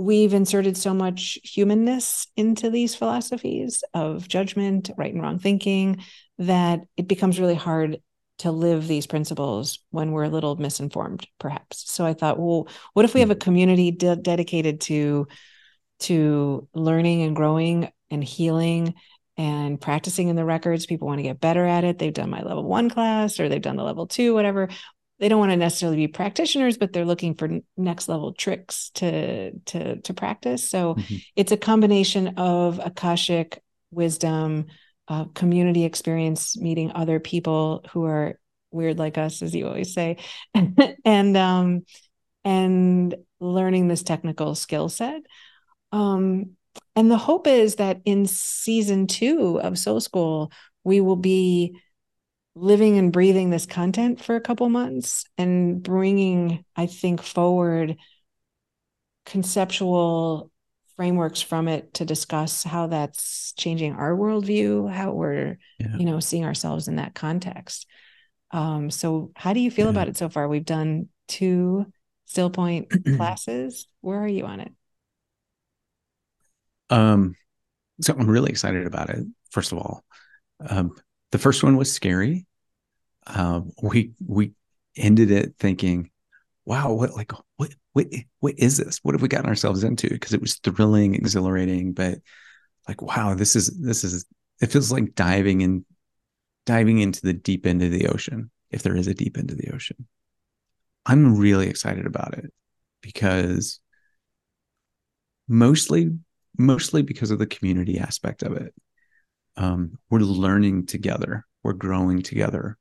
we've 0.00 0.32
inserted 0.32 0.78
so 0.78 0.94
much 0.94 1.38
humanness 1.44 2.26
into 2.34 2.70
these 2.70 2.94
philosophies 2.94 3.84
of 3.92 4.26
judgment, 4.26 4.90
right 4.96 5.12
and 5.12 5.22
wrong 5.22 5.38
thinking, 5.38 6.02
that 6.38 6.80
it 6.96 7.06
becomes 7.06 7.38
really 7.38 7.54
hard 7.54 7.98
to 8.38 8.50
live 8.50 8.88
these 8.88 9.06
principles 9.06 9.80
when 9.90 10.12
we're 10.12 10.24
a 10.24 10.30
little 10.30 10.56
misinformed, 10.56 11.26
perhaps. 11.38 11.84
So 11.92 12.06
I 12.06 12.14
thought, 12.14 12.38
well, 12.38 12.66
what 12.94 13.04
if 13.04 13.12
we 13.12 13.20
have 13.20 13.30
a 13.30 13.34
hmm. 13.34 13.40
community 13.40 13.90
de- 13.90 14.16
dedicated 14.16 14.80
to 14.82 15.28
to 16.00 16.66
learning 16.72 17.20
and 17.20 17.36
growing 17.36 17.92
and 18.10 18.24
healing 18.24 18.94
and 19.36 19.78
practicing 19.78 20.28
in 20.28 20.36
the 20.36 20.46
records? 20.46 20.86
People 20.86 21.08
want 21.08 21.18
to 21.18 21.24
get 21.24 21.40
better 21.40 21.66
at 21.66 21.84
it. 21.84 21.98
They've 21.98 22.10
done 22.10 22.30
my 22.30 22.40
level 22.40 22.64
one 22.64 22.88
class 22.88 23.38
or 23.38 23.50
they've 23.50 23.60
done 23.60 23.76
the 23.76 23.84
level 23.84 24.06
two, 24.06 24.32
whatever 24.32 24.70
they 25.20 25.28
don't 25.28 25.38
want 25.38 25.52
to 25.52 25.56
necessarily 25.56 25.96
be 25.96 26.08
practitioners 26.08 26.76
but 26.76 26.92
they're 26.92 27.04
looking 27.04 27.34
for 27.34 27.60
next 27.76 28.08
level 28.08 28.32
tricks 28.32 28.90
to 28.94 29.52
to 29.66 30.00
to 30.00 30.14
practice 30.14 30.68
so 30.68 30.94
mm-hmm. 30.94 31.16
it's 31.36 31.52
a 31.52 31.56
combination 31.56 32.28
of 32.38 32.80
akashic 32.82 33.62
wisdom 33.90 34.66
uh, 35.08 35.24
community 35.34 35.84
experience 35.84 36.56
meeting 36.56 36.92
other 36.94 37.20
people 37.20 37.84
who 37.92 38.04
are 38.04 38.38
weird 38.70 38.98
like 38.98 39.18
us 39.18 39.42
as 39.42 39.54
you 39.54 39.66
always 39.66 39.92
say 39.92 40.16
and 41.04 41.36
um 41.36 41.84
and 42.44 43.14
learning 43.40 43.88
this 43.88 44.02
technical 44.02 44.54
skill 44.54 44.88
set 44.88 45.20
um 45.92 46.50
and 46.94 47.10
the 47.10 47.18
hope 47.18 47.46
is 47.46 47.76
that 47.76 48.00
in 48.04 48.26
season 48.26 49.06
2 49.06 49.60
of 49.60 49.78
soul 49.78 50.00
school 50.00 50.52
we 50.84 51.00
will 51.00 51.16
be 51.16 51.76
living 52.60 52.98
and 52.98 53.12
breathing 53.12 53.50
this 53.50 53.66
content 53.66 54.22
for 54.22 54.36
a 54.36 54.40
couple 54.40 54.68
months 54.68 55.24
and 55.38 55.82
bringing 55.82 56.64
i 56.76 56.86
think 56.86 57.22
forward 57.22 57.96
conceptual 59.24 60.50
frameworks 60.96 61.40
from 61.40 61.68
it 61.68 61.94
to 61.94 62.04
discuss 62.04 62.62
how 62.62 62.86
that's 62.86 63.52
changing 63.54 63.94
our 63.94 64.14
worldview 64.14 64.90
how 64.90 65.12
we're 65.12 65.58
yeah. 65.78 65.96
you 65.96 66.04
know 66.04 66.20
seeing 66.20 66.44
ourselves 66.44 66.88
in 66.88 66.96
that 66.96 67.14
context 67.14 67.86
um, 68.52 68.90
so 68.90 69.30
how 69.36 69.52
do 69.52 69.60
you 69.60 69.70
feel 69.70 69.86
yeah. 69.86 69.90
about 69.90 70.08
it 70.08 70.16
so 70.16 70.28
far 70.28 70.48
we've 70.48 70.64
done 70.64 71.08
two 71.28 71.86
still 72.26 72.50
point 72.50 72.92
classes 73.16 73.86
where 74.00 74.18
are 74.18 74.28
you 74.28 74.44
on 74.44 74.60
it 74.60 74.72
um 76.90 77.34
so 78.00 78.14
i'm 78.18 78.28
really 78.28 78.50
excited 78.50 78.86
about 78.86 79.08
it 79.08 79.24
first 79.50 79.72
of 79.72 79.78
all 79.78 80.04
um 80.68 80.92
the 81.30 81.38
first 81.38 81.62
one 81.62 81.76
was 81.76 81.92
scary. 81.92 82.46
Uh, 83.26 83.62
we 83.82 84.12
we 84.26 84.52
ended 84.96 85.30
it 85.30 85.54
thinking, 85.58 86.10
"Wow, 86.64 86.92
what 86.94 87.14
like 87.14 87.32
what 87.56 87.74
what 87.92 88.06
what 88.40 88.54
is 88.58 88.76
this? 88.76 88.98
What 89.02 89.14
have 89.14 89.22
we 89.22 89.28
gotten 89.28 89.48
ourselves 89.48 89.84
into?" 89.84 90.08
Because 90.08 90.32
it 90.32 90.40
was 90.40 90.56
thrilling, 90.56 91.14
exhilarating, 91.14 91.92
but 91.92 92.18
like, 92.88 93.02
wow, 93.02 93.34
this 93.34 93.56
is 93.56 93.68
this 93.78 94.04
is 94.04 94.26
it 94.60 94.72
feels 94.72 94.92
like 94.92 95.14
diving 95.14 95.60
in 95.60 95.84
diving 96.66 96.98
into 96.98 97.20
the 97.22 97.32
deep 97.32 97.66
end 97.66 97.82
of 97.82 97.90
the 97.90 98.08
ocean, 98.08 98.50
if 98.70 98.82
there 98.82 98.96
is 98.96 99.06
a 99.06 99.14
deep 99.14 99.38
end 99.38 99.50
of 99.50 99.58
the 99.58 99.70
ocean. 99.72 100.06
I'm 101.06 101.38
really 101.38 101.68
excited 101.68 102.06
about 102.06 102.34
it 102.34 102.52
because 103.02 103.80
mostly 105.48 106.10
mostly 106.58 107.02
because 107.02 107.30
of 107.30 107.38
the 107.38 107.46
community 107.46 107.98
aspect 107.98 108.42
of 108.42 108.52
it 108.52 108.74
um, 109.56 109.98
we're 110.10 110.20
learning 110.20 110.86
together 110.86 111.44
we're 111.62 111.72
growing 111.72 112.22
together 112.22 112.78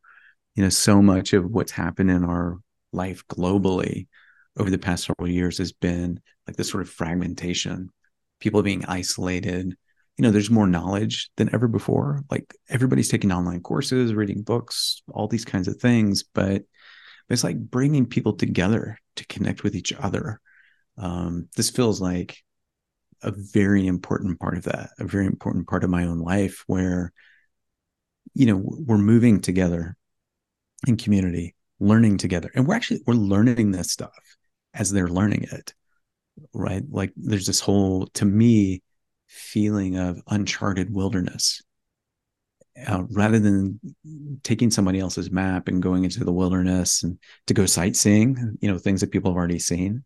you 0.55 0.63
know 0.63 0.69
so 0.69 1.01
much 1.01 1.33
of 1.33 1.45
what's 1.45 1.71
happened 1.71 2.11
in 2.11 2.23
our 2.23 2.57
life 2.91 3.23
globally 3.27 4.07
over 4.57 4.69
the 4.69 4.77
past 4.77 5.05
several 5.05 5.29
years 5.29 5.57
has 5.57 5.71
been 5.71 6.19
like 6.47 6.55
this 6.55 6.69
sort 6.69 6.81
of 6.81 6.89
fragmentation 6.89 7.89
people 8.39 8.63
being 8.63 8.85
isolated. 8.85 9.75
You 10.17 10.23
know 10.23 10.31
there's 10.31 10.49
more 10.49 10.67
knowledge 10.67 11.29
than 11.37 11.53
ever 11.53 11.67
before. 11.67 12.23
Like 12.29 12.53
everybody's 12.69 13.09
taking 13.09 13.31
online 13.31 13.61
courses 13.61 14.13
reading 14.13 14.41
books 14.41 15.01
all 15.13 15.27
these 15.27 15.45
kinds 15.45 15.67
of 15.67 15.77
things 15.77 16.23
but 16.23 16.63
it's 17.29 17.43
like 17.43 17.57
bringing 17.57 18.05
people 18.05 18.33
together 18.33 18.97
to 19.17 19.25
connect 19.27 19.63
with 19.63 19.75
each 19.75 19.93
other. 19.93 20.41
Um, 20.97 21.47
this 21.55 21.69
feels 21.69 22.01
like 22.01 22.43
a 23.21 23.31
very 23.31 23.85
important 23.87 24.39
part 24.39 24.57
of 24.57 24.63
that, 24.63 24.89
a 24.99 25.05
very 25.05 25.25
important 25.25 25.67
part 25.67 25.83
of 25.83 25.89
my 25.89 26.05
own 26.05 26.19
life 26.19 26.63
where, 26.67 27.13
you 28.33 28.45
know, 28.45 28.61
we're 28.63 28.97
moving 28.97 29.41
together 29.41 29.95
in 30.87 30.97
community, 30.97 31.55
learning 31.79 32.17
together. 32.17 32.51
And 32.55 32.67
we're 32.67 32.75
actually 32.75 33.01
we're 33.05 33.13
learning 33.13 33.71
this 33.71 33.91
stuff 33.91 34.17
as 34.73 34.91
they're 34.91 35.07
learning 35.07 35.47
it. 35.51 35.73
Right. 36.53 36.83
Like 36.89 37.11
there's 37.15 37.47
this 37.47 37.59
whole, 37.59 38.07
to 38.13 38.25
me, 38.25 38.81
feeling 39.27 39.97
of 39.97 40.21
uncharted 40.27 40.93
wilderness. 40.93 41.61
Uh, 42.87 43.03
rather 43.09 43.39
than 43.39 43.77
taking 44.41 44.71
somebody 44.71 44.99
else's 44.99 45.29
map 45.29 45.67
and 45.67 45.83
going 45.83 46.05
into 46.05 46.23
the 46.23 46.31
wilderness 46.31 47.03
and 47.03 47.19
to 47.45 47.53
go 47.53 47.65
sightseeing, 47.65 48.57
you 48.61 48.71
know, 48.71 48.77
things 48.77 49.01
that 49.01 49.11
people 49.11 49.31
have 49.31 49.37
already 49.37 49.59
seen. 49.59 50.05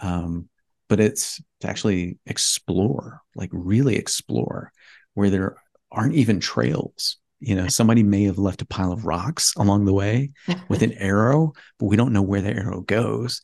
Um, 0.00 0.48
but 0.88 0.98
it's 0.98 1.42
to 1.60 1.68
actually 1.68 2.18
explore, 2.24 3.20
like 3.34 3.50
really 3.52 3.96
explore 3.96 4.72
where 5.12 5.28
there 5.28 5.56
aren't 5.92 6.14
even 6.14 6.40
trails. 6.40 7.18
You 7.40 7.54
know, 7.54 7.68
somebody 7.68 8.02
may 8.02 8.24
have 8.24 8.38
left 8.38 8.62
a 8.62 8.66
pile 8.66 8.92
of 8.92 9.06
rocks 9.06 9.54
along 9.56 9.86
the 9.86 9.94
way 9.94 10.32
with 10.68 10.82
an 10.82 10.92
arrow, 10.92 11.52
but 11.78 11.86
we 11.86 11.96
don't 11.96 12.12
know 12.12 12.22
where 12.22 12.42
the 12.42 12.54
arrow 12.54 12.82
goes. 12.82 13.40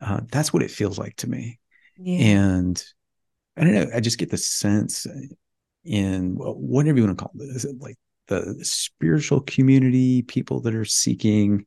Uh, 0.00 0.20
that's 0.30 0.52
what 0.52 0.62
it 0.62 0.70
feels 0.70 0.98
like 0.98 1.16
to 1.16 1.28
me. 1.28 1.58
Yeah. 1.96 2.18
And 2.18 2.84
I 3.56 3.64
don't 3.64 3.74
know, 3.74 3.90
I 3.94 4.00
just 4.00 4.18
get 4.18 4.30
the 4.30 4.36
sense 4.36 5.06
in 5.84 6.34
whatever 6.36 6.98
you 6.98 7.04
want 7.06 7.18
to 7.18 7.24
call 7.24 7.32
it, 7.34 7.80
like 7.80 7.96
the 8.28 8.58
spiritual 8.62 9.40
community, 9.40 10.22
people 10.22 10.60
that 10.60 10.74
are 10.74 10.84
seeking 10.84 11.66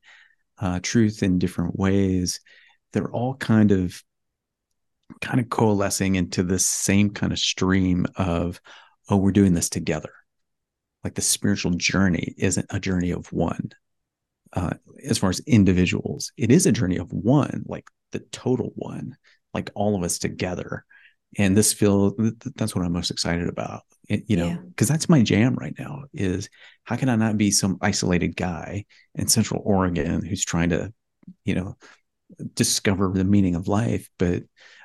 uh, 0.59 0.79
truth 0.81 1.23
in 1.23 1.39
different 1.39 1.77
ways. 1.77 2.39
They're 2.93 3.11
all 3.11 3.35
kind 3.35 3.71
of 3.71 4.01
kind 5.19 5.39
of 5.39 5.49
coalescing 5.49 6.15
into 6.15 6.43
this 6.43 6.65
same 6.65 7.09
kind 7.09 7.33
of 7.33 7.39
stream 7.39 8.05
of, 8.15 8.61
oh, 9.09 9.17
we're 9.17 9.31
doing 9.31 9.53
this 9.53 9.69
together. 9.69 10.11
Like 11.03 11.15
the 11.15 11.21
spiritual 11.21 11.71
journey 11.71 12.35
isn't 12.37 12.67
a 12.69 12.79
journey 12.79 13.11
of 13.11 13.31
one. 13.31 13.71
Uh, 14.53 14.71
as 15.07 15.17
far 15.17 15.29
as 15.29 15.39
individuals, 15.41 16.31
it 16.37 16.51
is 16.51 16.65
a 16.65 16.71
journey 16.71 16.97
of 16.97 17.11
one, 17.11 17.63
like 17.65 17.87
the 18.11 18.19
total 18.19 18.71
one, 18.75 19.15
like 19.53 19.71
all 19.75 19.95
of 19.95 20.03
us 20.03 20.19
together. 20.19 20.85
And 21.37 21.55
this 21.55 21.71
feel 21.71 22.13
that's 22.55 22.75
what 22.75 22.85
I'm 22.85 22.91
most 22.91 23.09
excited 23.09 23.47
about, 23.47 23.83
it, 24.09 24.25
you 24.27 24.35
know, 24.35 24.57
because 24.67 24.89
yeah. 24.89 24.95
that's 24.95 25.07
my 25.07 25.21
jam 25.21 25.55
right 25.55 25.73
now. 25.79 26.03
Is 26.13 26.49
how 26.83 26.97
can 26.97 27.07
I 27.07 27.15
not 27.15 27.37
be 27.37 27.51
some 27.51 27.77
isolated 27.81 28.35
guy 28.35 28.83
in 29.15 29.27
Central 29.27 29.61
Oregon 29.63 30.25
who's 30.25 30.43
trying 30.43 30.71
to, 30.71 30.91
you 31.45 31.55
know, 31.55 31.77
discover 32.55 33.11
the 33.13 33.23
meaning 33.23 33.55
of 33.55 33.69
life, 33.69 34.09
but 34.17 34.43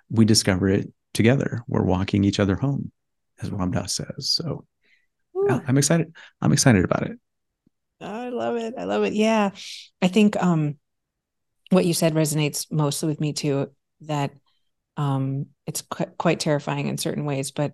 we 0.09 0.25
discover 0.25 0.69
it 0.69 0.93
together. 1.15 1.63
We're 1.67 1.83
walking 1.83 2.23
each 2.23 2.39
other 2.39 2.55
home, 2.55 2.93
as 3.43 3.51
Ram 3.51 3.73
Dass 3.73 3.95
says. 3.95 4.31
So 4.31 4.67
yeah, 5.49 5.61
I'm 5.67 5.79
excited. 5.79 6.15
I'm 6.41 6.53
excited 6.53 6.85
about 6.85 7.03
it. 7.03 7.19
I 8.01 8.29
love 8.29 8.57
it. 8.57 8.75
I 8.77 8.85
love 8.85 9.05
it. 9.05 9.13
Yeah. 9.13 9.51
I 10.03 10.09
think 10.09 10.37
um 10.43 10.77
what 11.71 11.87
you 11.87 11.95
said 11.95 12.15
resonates 12.15 12.71
mostly 12.71 13.09
with 13.09 13.21
me 13.21 13.33
too, 13.33 13.71
that 14.03 14.33
um 14.97 15.47
it's 15.67 15.83
qu- 15.83 16.13
quite 16.19 16.41
terrifying 16.41 16.89
in 16.89 16.99
certain 16.99 17.25
ways, 17.25 17.51
but 17.51 17.73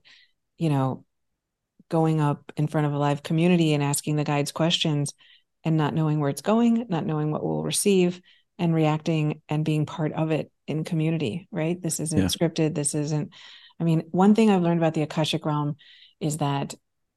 you 0.58 0.70
know, 0.70 1.04
going 1.88 2.20
up 2.20 2.52
in 2.56 2.68
front 2.68 2.86
of 2.86 2.92
a 2.92 2.98
live 2.98 3.22
community 3.22 3.74
and 3.74 3.82
asking 3.82 4.16
the 4.16 4.24
guides 4.24 4.52
questions 4.52 5.12
and 5.64 5.76
not 5.76 5.94
knowing 5.94 6.20
where 6.20 6.30
it's 6.30 6.42
going, 6.42 6.86
not 6.88 7.04
knowing 7.04 7.30
what 7.30 7.44
we'll 7.44 7.62
receive 7.62 8.20
and 8.58 8.74
reacting 8.74 9.40
and 9.48 9.64
being 9.64 9.86
part 9.86 10.12
of 10.12 10.30
it 10.30 10.50
in 10.66 10.84
community, 10.84 11.48
right? 11.50 11.80
This 11.82 12.00
isn't 12.00 12.18
yeah. 12.18 12.26
scripted. 12.26 12.74
This 12.74 12.94
isn't, 12.94 13.32
I 13.80 13.84
mean, 13.84 14.04
one 14.10 14.34
thing 14.34 14.50
I've 14.50 14.62
learned 14.62 14.78
about 14.78 14.94
the 14.94 15.02
Akashic 15.02 15.44
realm 15.44 15.76
is 16.20 16.38
that, 16.38 16.74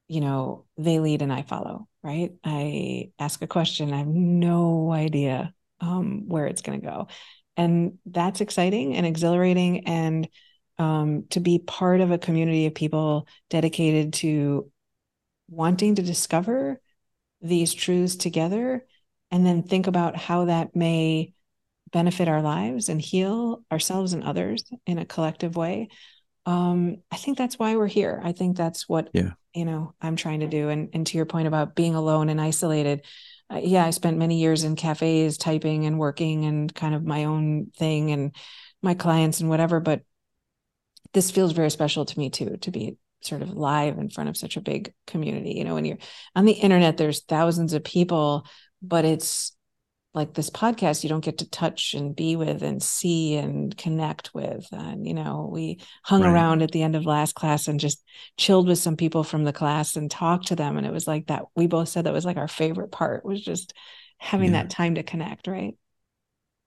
you 0.08 0.22
know, 0.22 0.66
they 0.78 1.00
lead 1.00 1.22
and 1.22 1.34
I 1.34 1.42
follow, 1.42 1.88
right? 2.04 2.32
I 2.44 3.12
ask 3.20 3.42
a 3.42 3.48
question, 3.48 3.94
I 3.94 3.98
have 3.98 4.08
no 4.08 4.92
idea 4.92 5.54
um, 5.82 6.28
where 6.28 6.46
it's 6.48 6.62
going 6.62 6.80
to 6.80 6.86
go. 6.86 7.08
And 7.58 7.98
that's 8.06 8.42
exciting 8.42 8.96
and 8.96 9.06
exhilarating. 9.06 9.88
And 9.88 10.28
um, 10.78 11.26
to 11.30 11.40
be 11.40 11.60
part 11.60 12.02
of 12.02 12.12
a 12.12 12.18
community 12.18 12.66
of 12.66 12.76
people 12.76 13.28
dedicated 13.50 14.14
to 14.14 14.72
wanting 15.50 15.96
to 15.96 16.02
discover 16.02 16.82
these 17.42 17.74
truths 17.74 18.16
together 18.16 18.86
and 19.32 19.46
then 19.46 19.64
think 19.64 19.88
about 19.88 20.16
how 20.16 20.46
that 20.46 20.76
may 20.76 21.34
benefit 21.92 22.28
our 22.28 22.42
lives 22.42 22.90
and 22.90 23.00
heal 23.00 23.64
ourselves 23.72 24.14
and 24.14 24.24
others 24.24 24.64
in 24.86 24.98
a 24.98 25.06
collective 25.06 25.56
way 25.56 25.88
um, 26.46 26.98
i 27.12 27.16
think 27.16 27.38
that's 27.38 27.60
why 27.60 27.76
we're 27.76 27.88
here 27.88 28.20
i 28.24 28.32
think 28.32 28.58
that's 28.58 28.90
what 28.90 29.10
yeah. 29.14 29.32
You 29.56 29.66
know 29.66 29.94
i'm 30.02 30.16
trying 30.16 30.42
to 30.42 30.48
do. 30.48 30.70
And, 30.70 30.90
and 30.94 31.08
to 31.08 31.18
your 31.18 31.26
point 31.26 31.48
about 31.48 31.76
being 31.76 31.96
alone 31.96 32.30
and 32.30 32.40
isolated 32.40 33.06
uh, 33.52 33.62
yeah 33.64 33.86
i 33.86 33.90
spent 33.90 34.18
many 34.18 34.40
years 34.40 34.64
in 34.64 34.76
cafes 34.76 35.38
typing 35.38 35.86
and 35.86 35.98
working 35.98 36.46
and 36.46 36.74
kind 36.74 36.94
of 36.96 37.04
my 37.04 37.26
own 37.26 37.72
thing 37.78 38.12
and 38.12 38.36
my 38.82 38.94
clients 38.94 39.40
and 39.40 39.50
whatever 39.50 39.80
but 39.80 40.02
this 41.14 41.32
feels 41.32 41.54
very 41.54 41.72
special 41.72 42.06
to 42.06 42.20
me 42.20 42.30
too 42.30 42.58
to 42.58 42.72
be 42.72 42.98
sort 43.22 43.42
of 43.42 43.50
live 43.52 43.98
in 43.98 44.10
front 44.10 44.30
of 44.30 44.38
such 44.38 44.56
a 44.56 44.62
big 44.62 44.94
community. 45.08 45.54
You 45.54 45.64
know 45.64 45.74
when 45.74 45.86
you're 45.86 45.98
on 46.36 46.46
the 46.46 46.54
internet 46.54 46.98
there's 46.98 47.24
thousands 47.24 47.74
of 47.74 47.84
people 47.84 48.46
but 48.82 49.06
it's 49.06 49.55
like 50.16 50.34
this 50.34 50.50
podcast 50.50 51.04
you 51.04 51.10
don't 51.10 51.24
get 51.24 51.40
to 51.40 51.50
touch 51.50 51.94
and 51.94 52.16
be 52.16 52.38
with 52.38 52.64
and 52.64 52.82
see 52.82 53.36
and 53.36 53.76
connect 53.78 54.34
with. 54.34 54.66
And 54.72 55.06
you 55.06 55.14
know 55.14 55.50
we 55.52 55.82
hung 56.04 56.22
right. 56.22 56.32
around 56.32 56.64
at 56.64 56.72
the 56.72 56.82
end 56.82 56.96
of 56.96 57.06
last 57.06 57.36
class 57.36 57.68
and 57.68 57.80
just 57.80 58.02
chilled 58.38 58.68
with 58.68 58.80
some 58.80 58.96
people 58.96 59.24
from 59.24 59.44
the 59.44 59.54
class 59.54 59.98
and 59.98 60.10
talked 60.10 60.48
to 60.48 60.56
them. 60.56 60.78
And 60.78 60.88
it 60.88 60.94
was 60.94 61.06
like 61.06 61.28
that 61.28 61.44
we 61.56 61.68
both 61.68 61.90
said 61.90 62.06
that 62.06 62.14
was 62.14 62.26
like 62.26 62.38
our 62.38 62.48
favorite 62.48 62.92
part 62.92 63.26
was 63.26 63.44
just 63.44 63.74
having 64.18 64.54
yeah. 64.54 64.64
that 64.64 64.70
time 64.70 64.96
to 64.96 65.04
connect 65.04 65.48
right? 65.48 65.76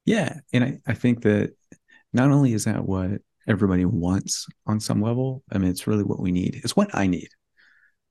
Yeah. 0.05 0.35
And 0.53 0.65
I, 0.65 0.79
I 0.87 0.95
think 0.95 1.23
that 1.23 1.55
not 2.13 2.31
only 2.31 2.53
is 2.53 2.65
that 2.67 2.85
what 2.85 3.23
everybody 3.47 3.87
wants 3.87 4.47
on 4.67 4.79
some 4.79 5.01
level 5.01 5.43
i 5.51 5.57
mean 5.57 5.71
it's 5.71 5.87
really 5.87 6.05
what 6.05 6.21
we 6.21 6.31
need. 6.31 6.61
It's 6.63 6.77
what 6.77 6.95
i 6.95 7.07
need. 7.07 7.29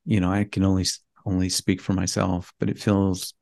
You 0.04 0.20
know 0.20 0.32
i 0.32 0.46
can 0.46 0.64
only 0.64 0.86
only 1.28 1.50
speak 1.50 1.82
for 1.82 1.94
myself 1.94 2.54
but 2.60 2.70
it 2.70 2.80
feels 2.80 3.34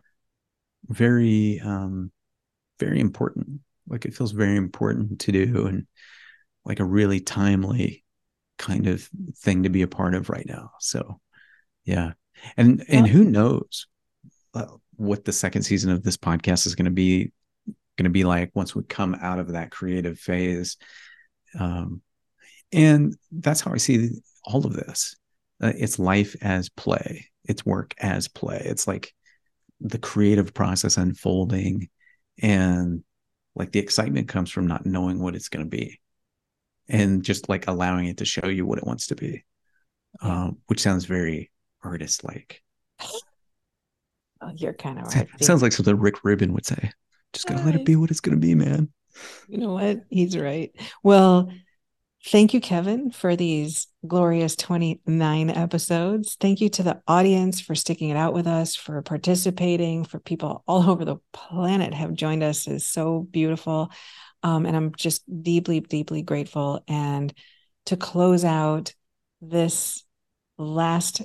very 0.87 1.59
um 1.63 2.11
very 2.79 2.99
important. 2.99 3.61
Like 3.87 4.05
it 4.05 4.15
feels 4.15 4.31
very 4.31 4.55
important 4.55 5.19
to 5.21 5.31
do 5.31 5.67
and 5.67 5.87
like 6.65 6.79
a 6.79 6.85
really 6.85 7.19
timely 7.19 8.03
kind 8.57 8.87
of 8.87 9.07
thing 9.37 9.63
to 9.63 9.69
be 9.69 9.81
a 9.81 9.87
part 9.87 10.15
of 10.15 10.29
right 10.29 10.45
now. 10.47 10.71
So 10.79 11.19
yeah. 11.83 12.13
And 12.57 12.83
and 12.89 13.07
who 13.07 13.23
knows 13.23 13.87
uh, 14.53 14.65
what 14.95 15.25
the 15.25 15.31
second 15.31 15.63
season 15.63 15.91
of 15.91 16.03
this 16.03 16.17
podcast 16.17 16.65
is 16.65 16.75
going 16.75 16.85
to 16.85 16.91
be 16.91 17.31
going 17.97 18.05
to 18.05 18.09
be 18.09 18.23
like 18.23 18.51
once 18.53 18.75
we 18.75 18.83
come 18.83 19.15
out 19.21 19.39
of 19.39 19.53
that 19.53 19.71
creative 19.71 20.19
phase. 20.19 20.77
Um 21.59 22.01
and 22.71 23.15
that's 23.31 23.61
how 23.61 23.71
i 23.71 23.77
see 23.77 24.09
all 24.43 24.65
of 24.65 24.73
this. 24.73 25.15
Uh, 25.61 25.71
it's 25.75 25.99
life 25.99 26.35
as 26.41 26.69
play. 26.69 27.27
It's 27.45 27.65
work 27.65 27.93
as 27.99 28.27
play. 28.27 28.61
It's 28.65 28.87
like 28.87 29.13
the 29.89 29.97
creative 29.97 30.53
process 30.53 30.97
unfolding 30.97 31.89
and 32.41 33.03
like 33.55 33.71
the 33.71 33.79
excitement 33.79 34.27
comes 34.27 34.51
from 34.51 34.67
not 34.67 34.85
knowing 34.85 35.19
what 35.19 35.35
it's 35.35 35.49
going 35.49 35.65
to 35.65 35.69
be 35.69 35.99
and 36.87 37.23
just 37.23 37.49
like 37.49 37.67
allowing 37.67 38.07
it 38.07 38.17
to 38.17 38.25
show 38.25 38.47
you 38.47 38.65
what 38.65 38.77
it 38.77 38.85
wants 38.85 39.07
to 39.07 39.15
be 39.15 39.43
um, 40.21 40.57
which 40.67 40.81
sounds 40.81 41.05
very 41.05 41.51
artist 41.83 42.23
like 42.23 42.61
oh, 43.01 44.51
you're 44.55 44.73
kind 44.73 44.99
of 44.99 45.13
right. 45.13 45.27
sounds 45.43 45.61
like 45.61 45.71
something 45.71 45.97
rick 45.97 46.23
rubin 46.23 46.53
would 46.53 46.65
say 46.65 46.91
just 47.35 47.47
gotta 47.47 47.63
let 47.63 47.75
it 47.75 47.85
be 47.85 47.97
what 47.97 48.09
it's 48.11 48.21
gonna 48.21 48.37
be 48.37 48.55
man. 48.55 48.89
You 49.47 49.57
know 49.57 49.73
what? 49.73 50.05
He's 50.09 50.37
right. 50.37 50.71
Well 51.03 51.51
Thank 52.27 52.55
you, 52.55 52.59
Kevin, 52.59 53.11
for 53.11 53.35
these 53.35 53.85
glorious 54.07 54.55
29 54.55 55.51
episodes. 55.51 56.35
Thank 56.39 56.59
you 56.59 56.69
to 56.69 56.81
the 56.81 56.99
audience 57.07 57.61
for 57.61 57.75
sticking 57.75 58.09
it 58.09 58.17
out 58.17 58.33
with 58.33 58.47
us, 58.47 58.75
for 58.75 58.99
participating, 59.03 60.03
for 60.05 60.19
people 60.19 60.63
all 60.67 60.89
over 60.89 61.05
the 61.05 61.17
planet 61.33 61.93
have 61.93 62.13
joined 62.13 62.41
us 62.41 62.67
is 62.67 62.83
so 62.83 63.27
beautiful. 63.29 63.91
Um, 64.41 64.65
and 64.65 64.75
I'm 64.75 64.95
just 64.95 65.21
deeply, 65.43 65.81
deeply 65.81 66.23
grateful. 66.23 66.83
And 66.87 67.31
to 67.85 67.95
close 67.95 68.43
out 68.43 68.95
this 69.39 70.03
last 70.57 71.21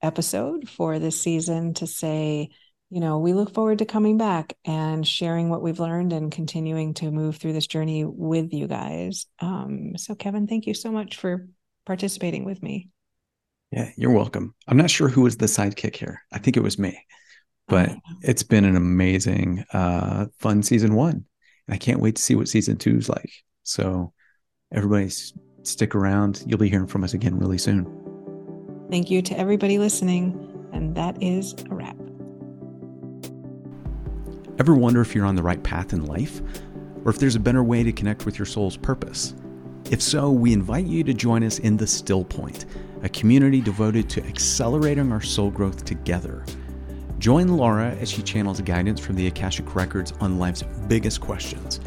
episode 0.00 0.66
for 0.66 0.98
this 0.98 1.20
season, 1.20 1.74
to 1.74 1.86
say, 1.86 2.48
you 2.90 3.00
know, 3.00 3.18
we 3.18 3.34
look 3.34 3.52
forward 3.52 3.78
to 3.78 3.84
coming 3.84 4.16
back 4.16 4.56
and 4.64 5.06
sharing 5.06 5.50
what 5.50 5.62
we've 5.62 5.80
learned 5.80 6.12
and 6.12 6.32
continuing 6.32 6.94
to 6.94 7.10
move 7.10 7.36
through 7.36 7.52
this 7.52 7.66
journey 7.66 8.04
with 8.04 8.52
you 8.52 8.66
guys. 8.66 9.26
Um, 9.40 9.96
so, 9.96 10.14
Kevin, 10.14 10.46
thank 10.46 10.66
you 10.66 10.72
so 10.72 10.90
much 10.90 11.16
for 11.16 11.48
participating 11.84 12.44
with 12.44 12.62
me. 12.62 12.88
Yeah, 13.70 13.90
you're 13.96 14.12
welcome. 14.12 14.54
I'm 14.66 14.78
not 14.78 14.90
sure 14.90 15.08
who 15.08 15.22
was 15.22 15.36
the 15.36 15.46
sidekick 15.46 15.96
here. 15.96 16.22
I 16.32 16.38
think 16.38 16.56
it 16.56 16.62
was 16.62 16.78
me, 16.78 16.98
but 17.66 17.90
it's 18.22 18.42
been 18.42 18.64
an 18.64 18.76
amazing, 18.76 19.64
uh, 19.74 20.26
fun 20.38 20.62
season 20.62 20.94
one. 20.94 21.26
And 21.66 21.74
I 21.74 21.76
can't 21.76 22.00
wait 22.00 22.16
to 22.16 22.22
see 22.22 22.34
what 22.34 22.48
season 22.48 22.78
two 22.78 22.96
is 22.96 23.10
like. 23.10 23.30
So, 23.64 24.14
everybody 24.72 25.10
stick 25.62 25.94
around. 25.94 26.42
You'll 26.46 26.58
be 26.58 26.70
hearing 26.70 26.86
from 26.86 27.04
us 27.04 27.12
again 27.12 27.38
really 27.38 27.58
soon. 27.58 27.86
Thank 28.90 29.10
you 29.10 29.20
to 29.20 29.38
everybody 29.38 29.78
listening. 29.78 30.44
And 30.72 30.94
that 30.94 31.22
is 31.22 31.54
a 31.70 31.74
wrap. 31.74 32.07
Ever 34.58 34.74
wonder 34.74 35.00
if 35.00 35.14
you're 35.14 35.24
on 35.24 35.36
the 35.36 35.42
right 35.42 35.62
path 35.62 35.92
in 35.92 36.06
life? 36.06 36.40
Or 37.04 37.12
if 37.12 37.18
there's 37.20 37.36
a 37.36 37.40
better 37.40 37.62
way 37.62 37.84
to 37.84 37.92
connect 37.92 38.26
with 38.26 38.40
your 38.40 38.46
soul's 38.46 38.76
purpose? 38.76 39.36
If 39.92 40.02
so, 40.02 40.32
we 40.32 40.52
invite 40.52 40.86
you 40.86 41.04
to 41.04 41.14
join 41.14 41.44
us 41.44 41.60
in 41.60 41.76
the 41.76 41.86
Still 41.86 42.24
Point, 42.24 42.66
a 43.04 43.08
community 43.08 43.60
devoted 43.60 44.10
to 44.10 44.26
accelerating 44.26 45.12
our 45.12 45.20
soul 45.20 45.52
growth 45.52 45.84
together. 45.84 46.44
Join 47.20 47.56
Laura 47.56 47.90
as 48.00 48.10
she 48.10 48.20
channels 48.20 48.60
guidance 48.60 48.98
from 48.98 49.14
the 49.14 49.28
Akashic 49.28 49.76
Records 49.76 50.12
on 50.20 50.40
life's 50.40 50.64
biggest 50.88 51.20
questions. 51.20 51.78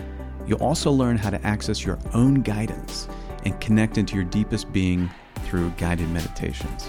You'll 0.47 0.63
also 0.63 0.91
learn 0.91 1.17
how 1.17 1.29
to 1.29 1.45
access 1.45 1.83
your 1.83 1.99
own 2.13 2.35
guidance 2.35 3.09
and 3.43 3.59
connect 3.59 3.97
into 3.97 4.15
your 4.15 4.23
deepest 4.23 4.71
being 4.71 5.09
through 5.43 5.71
guided 5.71 6.09
meditations. 6.11 6.87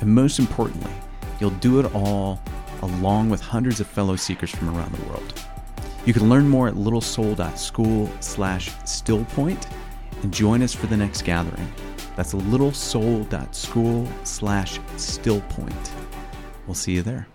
And 0.00 0.14
most 0.14 0.38
importantly, 0.38 0.92
you'll 1.40 1.50
do 1.50 1.80
it 1.80 1.92
all 1.96 2.40
along 2.82 3.30
with 3.30 3.40
hundreds 3.40 3.80
of 3.80 3.86
fellow 3.86 4.16
seekers 4.16 4.50
from 4.50 4.76
around 4.76 4.92
the 4.94 5.04
world. 5.06 5.42
You 6.04 6.12
can 6.12 6.28
learn 6.28 6.48
more 6.48 6.68
at 6.68 6.74
littlesoul.school 6.74 8.10
slash 8.20 8.70
stillpoint 8.70 9.66
and 10.22 10.32
join 10.32 10.62
us 10.62 10.74
for 10.74 10.86
the 10.86 10.96
next 10.96 11.22
gathering. 11.22 11.72
That's 12.14 12.32
littlesoul.school 12.32 14.08
slash 14.24 14.78
stillpoint. 14.96 15.90
We'll 16.66 16.74
see 16.74 16.92
you 16.92 17.02
there. 17.02 17.26